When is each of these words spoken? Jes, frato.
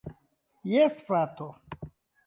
Jes, 0.71 0.97
frato. 1.11 1.51